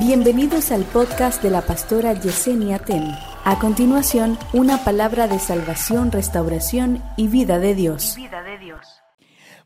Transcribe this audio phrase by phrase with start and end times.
[0.00, 3.04] Bienvenidos al podcast de la pastora Yesenia Ten.
[3.44, 8.14] A continuación, una palabra de salvación, restauración y vida de Dios.
[8.16, 8.80] vida de Dios.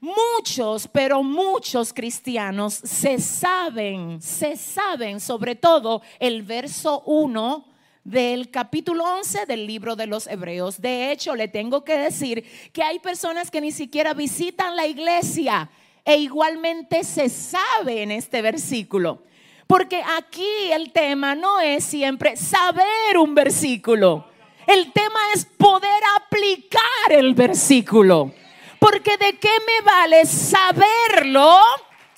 [0.01, 7.65] Muchos, pero muchos cristianos se saben, se saben sobre todo el verso 1
[8.03, 10.81] del capítulo 11 del libro de los Hebreos.
[10.81, 15.71] De hecho, le tengo que decir que hay personas que ni siquiera visitan la iglesia
[16.05, 19.23] e igualmente se sabe en este versículo.
[19.67, 24.27] Porque aquí el tema no es siempre saber un versículo.
[24.67, 28.33] El tema es poder aplicar el versículo.
[28.79, 31.59] Porque de qué me vale saberlo,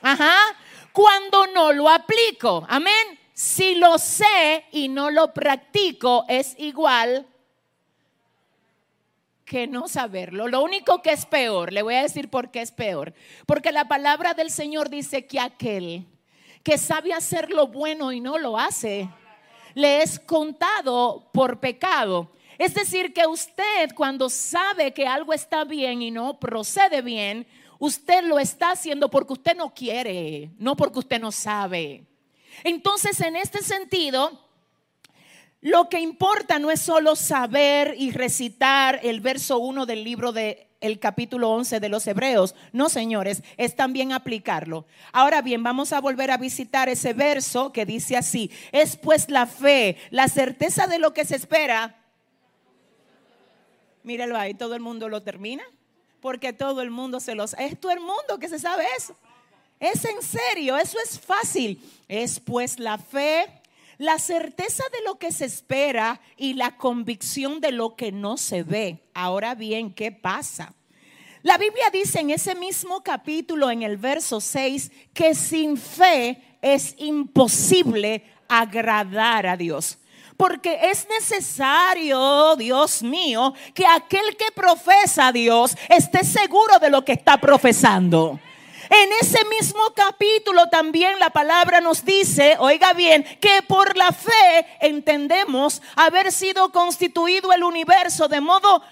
[0.02, 0.36] ajá,
[0.92, 2.64] cuando no lo aplico.
[2.68, 3.18] Amén.
[3.32, 7.26] Si lo sé y no lo practico es igual
[9.44, 10.48] que no saberlo.
[10.48, 13.14] Lo único que es peor, le voy a decir por qué es peor.
[13.46, 16.06] Porque la palabra del Señor dice que aquel
[16.66, 19.08] que sabe hacer lo bueno y no lo hace,
[19.74, 22.32] le es contado por pecado.
[22.58, 27.46] Es decir, que usted cuando sabe que algo está bien y no procede bien,
[27.78, 32.04] usted lo está haciendo porque usted no quiere, no porque usted no sabe.
[32.64, 34.36] Entonces, en este sentido,
[35.60, 40.65] lo que importa no es solo saber y recitar el verso 1 del libro de
[40.80, 42.54] el capítulo 11 de los Hebreos.
[42.72, 44.86] No, señores, es también aplicarlo.
[45.12, 49.46] Ahora bien, vamos a volver a visitar ese verso que dice así, es pues la
[49.46, 51.96] fe, la certeza de lo que se espera.
[54.02, 55.64] Míralo ahí, todo el mundo lo termina,
[56.20, 57.54] porque todo el mundo se los...
[57.54, 59.16] Es todo el mundo que se sabe eso.
[59.80, 61.82] Es en serio, eso es fácil.
[62.08, 63.46] Es pues la fe,
[63.98, 68.62] la certeza de lo que se espera y la convicción de lo que no se
[68.62, 69.02] ve.
[69.14, 70.74] Ahora bien, ¿qué pasa?
[71.42, 76.94] La Biblia dice en ese mismo capítulo, en el verso 6, que sin fe es
[76.98, 79.98] imposible agradar a Dios.
[80.36, 87.04] Porque es necesario, Dios mío, que aquel que profesa a Dios esté seguro de lo
[87.04, 88.38] que está profesando.
[88.90, 94.66] En ese mismo capítulo también la palabra nos dice, oiga bien, que por la fe
[94.80, 98.82] entendemos haber sido constituido el universo de modo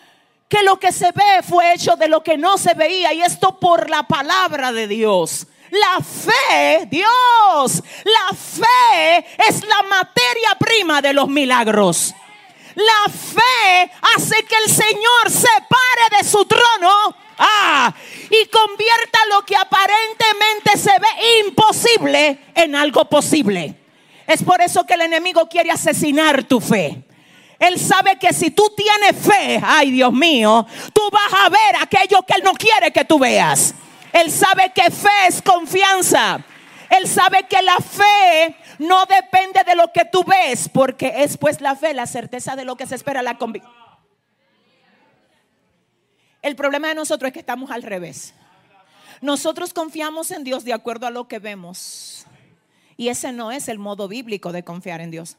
[0.49, 3.59] que lo que se ve fue hecho de lo que no se veía y esto
[3.59, 5.47] por la palabra de Dios.
[5.71, 12.15] La fe, Dios, la fe es la materia prima de los milagros.
[12.75, 17.17] La fe hace que el Señor se pare de su trono
[18.47, 23.75] convierta lo que aparentemente se ve imposible en algo posible.
[24.27, 27.05] Es por eso que el enemigo quiere asesinar tu fe.
[27.59, 32.23] Él sabe que si tú tienes fe, ay Dios mío, tú vas a ver aquello
[32.23, 33.75] que Él no quiere que tú veas.
[34.13, 36.45] Él sabe que fe es confianza.
[36.91, 41.61] Él sabe que la fe no depende de lo que tú ves, porque es pues
[41.61, 43.37] la fe, la certeza de lo que se espera, la.
[46.45, 48.35] El problema de nosotros es que estamos al revés.
[49.23, 52.27] Nosotros confiamos en Dios de acuerdo a lo que vemos.
[52.99, 55.39] Y ese no es el modo bíblico de confiar en Dios.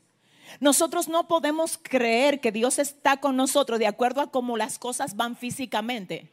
[0.60, 5.16] Nosotros no podemos creer que Dios está con nosotros de acuerdo a cómo las cosas
[5.16, 6.32] van físicamente.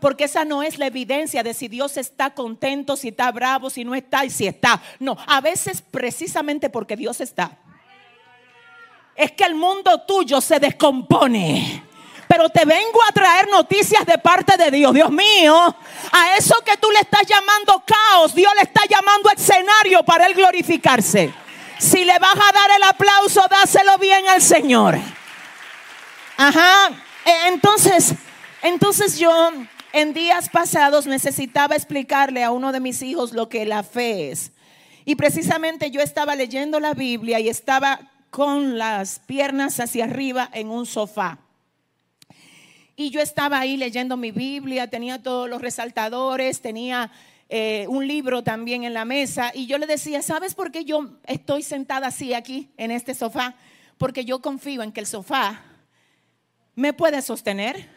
[0.00, 3.84] Porque esa no es la evidencia de si Dios está contento, si está bravo, si
[3.84, 4.80] no está y si está.
[5.00, 7.58] No, a veces precisamente porque Dios está.
[9.14, 11.87] Es que el mundo tuyo se descompone.
[12.28, 14.92] Pero te vengo a traer noticias de parte de Dios.
[14.92, 15.74] Dios mío,
[16.12, 20.34] a eso que tú le estás llamando caos, Dios le está llamando escenario para él
[20.34, 21.32] glorificarse.
[21.78, 24.98] Si le vas a dar el aplauso, dáselo bien al Señor.
[26.36, 26.90] Ajá.
[27.24, 28.12] E, entonces,
[28.62, 29.52] entonces yo
[29.92, 34.52] en días pasados necesitaba explicarle a uno de mis hijos lo que la fe es.
[35.04, 38.00] Y precisamente yo estaba leyendo la Biblia y estaba
[38.30, 41.38] con las piernas hacia arriba en un sofá.
[43.00, 47.12] Y yo estaba ahí leyendo mi Biblia, tenía todos los resaltadores, tenía
[47.48, 51.08] eh, un libro también en la mesa y yo le decía, ¿sabes por qué yo
[51.24, 53.54] estoy sentada así aquí en este sofá?
[53.98, 55.62] Porque yo confío en que el sofá
[56.74, 57.88] me puede sostener.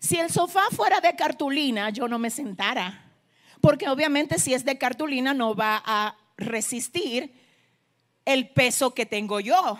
[0.00, 3.12] Si el sofá fuera de cartulina, yo no me sentara.
[3.60, 7.34] Porque obviamente si es de cartulina no va a resistir
[8.24, 9.78] el peso que tengo yo.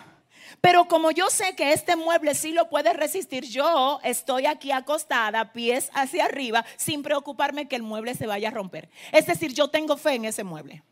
[0.61, 5.53] Pero como yo sé que este mueble sí lo puede resistir, yo estoy aquí acostada,
[5.53, 8.89] pies hacia arriba, sin preocuparme que el mueble se vaya a romper.
[9.11, 10.83] Es decir, yo tengo fe en ese mueble.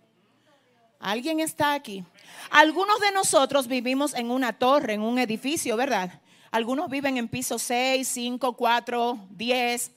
[1.00, 2.04] ¿Alguien está aquí?
[2.52, 6.22] Algunos de nosotros vivimos en una torre, en un edificio, ¿verdad?
[6.52, 9.92] Algunos viven en piso 6, 5, 4, 10,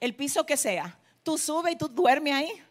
[0.00, 0.98] el piso que sea.
[1.22, 2.62] Tú subes y tú duermes ahí.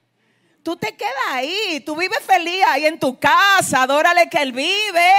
[0.63, 5.13] tú te quedas ahí, tú vives feliz ahí en tu casa, adórale que Él vive.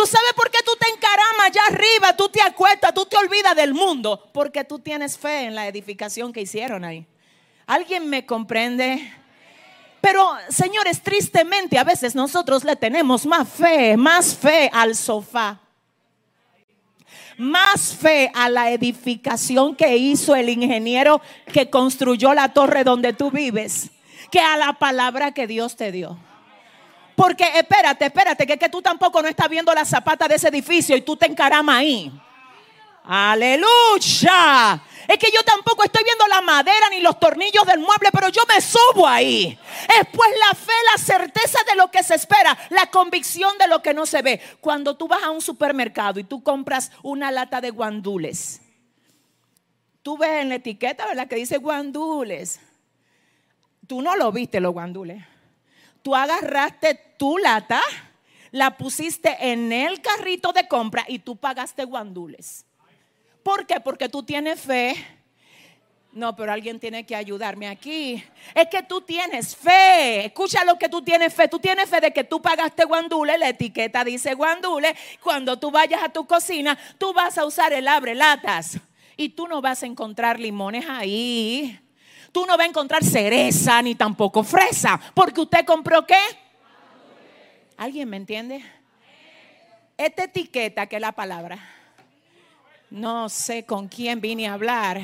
[0.00, 3.54] Tú sabes por qué tú te encaramas allá arriba, tú te acuestas, tú te olvidas
[3.54, 7.06] del mundo, porque tú tienes fe en la edificación que hicieron ahí.
[7.66, 9.12] ¿Alguien me comprende?
[10.00, 15.60] Pero, señores, tristemente a veces nosotros le tenemos más fe, más fe al sofá.
[17.36, 21.20] Más fe a la edificación que hizo el ingeniero
[21.52, 23.90] que construyó la torre donde tú vives,
[24.30, 26.18] que a la palabra que Dios te dio.
[27.20, 30.96] Porque espérate, espérate, que, que tú tampoco no estás viendo la zapata de ese edificio
[30.96, 32.10] y tú te encaramas ahí.
[33.04, 34.82] Aleluya.
[35.06, 38.40] Es que yo tampoco estoy viendo la madera ni los tornillos del mueble, pero yo
[38.48, 39.58] me subo ahí.
[40.00, 43.82] Es pues la fe, la certeza de lo que se espera, la convicción de lo
[43.82, 44.40] que no se ve.
[44.62, 48.62] Cuando tú vas a un supermercado y tú compras una lata de guandules,
[50.00, 51.28] tú ves en la etiqueta, ¿verdad?
[51.28, 52.60] Que dice guandules.
[53.86, 55.22] Tú no lo viste los guandules.
[56.02, 57.80] Tú agarraste tu lata,
[58.50, 62.64] la pusiste en el carrito de compra y tú pagaste guandules.
[63.42, 63.80] ¿Por qué?
[63.80, 64.96] Porque tú tienes fe.
[66.12, 68.22] No, pero alguien tiene que ayudarme aquí.
[68.54, 70.26] Es que tú tienes fe.
[70.26, 71.46] Escucha lo que tú tienes fe.
[71.46, 73.38] Tú tienes fe de que tú pagaste guandule.
[73.38, 74.96] La etiqueta dice guandule.
[75.22, 78.78] Cuando tú vayas a tu cocina, tú vas a usar el abre latas.
[79.16, 81.78] Y tú no vas a encontrar limones ahí.
[82.32, 85.00] Tú no vas a encontrar cereza ni tampoco fresa.
[85.14, 86.20] Porque usted compró qué?
[87.76, 88.64] ¿Alguien me entiende?
[89.96, 91.58] Esta etiqueta que es la palabra
[92.90, 95.00] no sé con quién vine a hablar.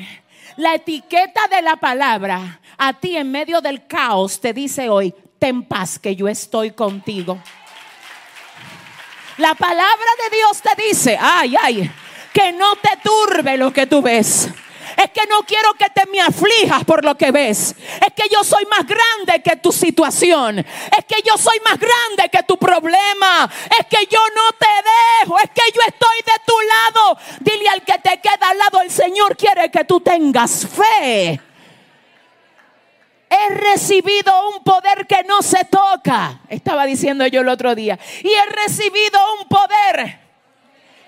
[0.57, 5.63] La etiqueta de la palabra a ti en medio del caos te dice hoy, ten
[5.63, 7.41] paz que yo estoy contigo.
[9.37, 11.91] La palabra de Dios te dice, ay, ay,
[12.33, 14.49] que no te turbe lo que tú ves.
[14.95, 17.75] Es que no quiero que te me aflijas por lo que ves.
[18.05, 20.59] Es que yo soy más grande que tu situación.
[20.59, 23.49] Es que yo soy más grande que tu problema.
[23.79, 25.37] Es que yo no te dejo.
[25.39, 27.17] Es que yo estoy de tu lado.
[27.39, 31.41] Dile al que te queda al lado, el Señor quiere que tú tengas fe.
[33.29, 36.39] He recibido un poder que no se toca.
[36.47, 37.99] Estaba diciendo yo el otro día.
[38.23, 40.26] Y he recibido un poder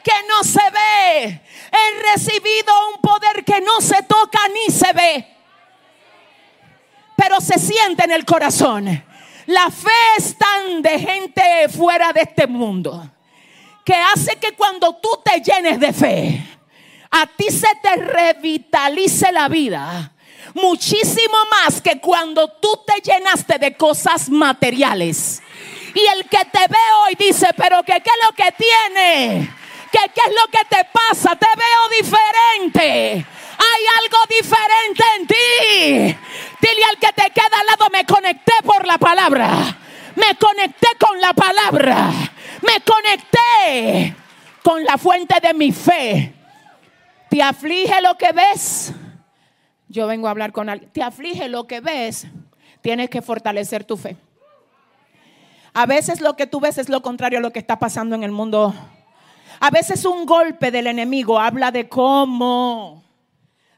[0.04, 1.42] que no se ve.
[1.72, 5.28] He recibido un poder que no se toca ni se ve.
[7.16, 9.04] Pero se siente en el corazón.
[9.48, 13.10] La fe es tan de gente fuera de este mundo
[13.84, 16.46] que hace que cuando tú te llenes de fe,
[17.10, 20.14] a ti se te revitalice la vida.
[20.54, 25.42] Muchísimo más que cuando tú te llenaste de cosas materiales.
[25.96, 29.59] Y el que te ve hoy dice, pero que qué es lo que tiene
[29.92, 31.36] ¿Qué, es lo que te pasa?
[31.36, 33.26] Te veo diferente.
[33.58, 36.18] Hay algo diferente en ti.
[36.62, 39.78] Dile al que te queda al lado, me conecté por la palabra.
[40.16, 42.12] Me conecté con la palabra.
[42.62, 44.16] Me conecté
[44.64, 46.34] con la fuente de mi fe.
[47.30, 48.94] ¿Te aflige lo que ves?
[49.88, 50.92] Yo vengo a hablar con alguien.
[50.92, 52.28] ¿Te aflige lo que ves?
[52.82, 54.18] Tienes que fortalecer tu fe.
[55.74, 58.24] A veces lo que tú ves es lo contrario a lo que está pasando en
[58.24, 58.74] el mundo
[59.60, 63.04] a veces un golpe del enemigo habla de cómo,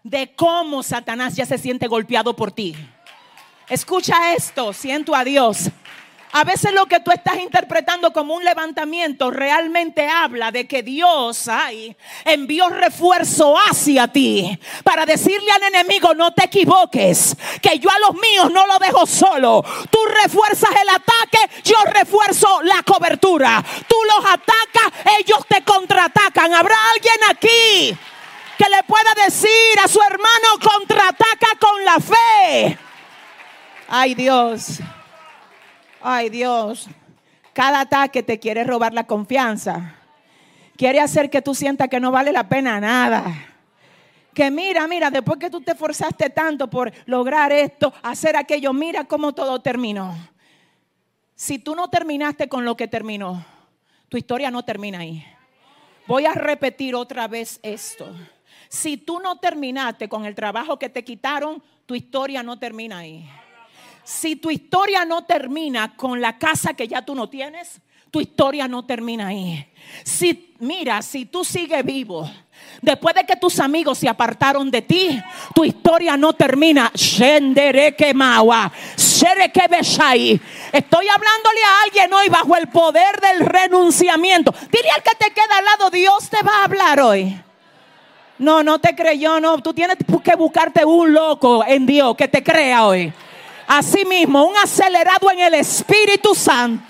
[0.04, 2.76] de cómo Satanás ya se siente golpeado por ti.
[3.68, 5.72] Escucha esto, siento a Dios.
[6.34, 11.50] A veces lo que tú estás interpretando como un levantamiento realmente habla de que Dios
[11.50, 18.00] ay, envió refuerzo hacia ti para decirle al enemigo no te equivoques, que yo a
[18.00, 19.64] los míos no lo dejo solo.
[19.90, 23.64] Tú refuerzas el ataque, yo refuerzo la cobertura.
[23.88, 26.54] Tú los atacas, ellos te contraatacan.
[26.54, 27.98] ¿Habrá alguien aquí
[28.58, 32.78] que le pueda decir a su hermano contraataca con la fe?
[33.90, 34.80] Ay Dios.
[36.04, 36.88] Ay Dios,
[37.54, 39.96] cada ataque te quiere robar la confianza.
[40.76, 43.24] Quiere hacer que tú sientas que no vale la pena nada.
[44.34, 49.04] Que mira, mira, después que tú te esforzaste tanto por lograr esto, hacer aquello, mira
[49.04, 50.16] cómo todo terminó.
[51.36, 53.46] Si tú no terminaste con lo que terminó,
[54.10, 55.26] tu historia no termina ahí.
[56.08, 58.14] Voy a repetir otra vez esto.
[58.70, 63.30] Si tú no terminaste con el trabajo que te quitaron, tu historia no termina ahí.
[64.12, 67.80] Si tu historia no termina con la casa que ya tú no tienes,
[68.12, 69.66] tu historia no termina ahí.
[70.04, 72.30] Si mira, si tú sigues vivo,
[72.82, 75.18] después de que tus amigos se apartaron de ti,
[75.56, 76.92] tu historia no termina.
[80.74, 84.54] Estoy hablándole a alguien hoy bajo el poder del renunciamiento.
[84.70, 87.42] Dile al que te queda al lado, Dios te va a hablar hoy.
[88.38, 89.58] No, no te creyó, no.
[89.60, 93.14] Tú tienes que buscarte un loco en Dios que te crea hoy.
[93.74, 96.84] Asimismo, un acelerado en el Espíritu Santo.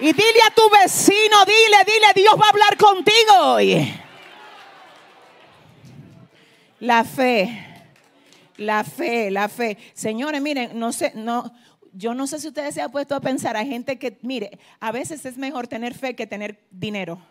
[0.00, 3.94] Y dile a tu vecino, dile, dile, Dios va a hablar contigo hoy.
[6.80, 7.64] La fe,
[8.56, 9.78] la fe, la fe.
[9.92, 11.54] Señores, miren, no sé, no,
[11.92, 14.90] yo no sé si ustedes se han puesto a pensar, hay gente que, mire, a
[14.90, 17.22] veces es mejor tener fe que tener dinero.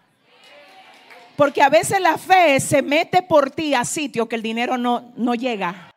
[1.35, 5.11] Porque a veces la fe se mete por ti a sitio que el dinero no,
[5.15, 5.92] no llega.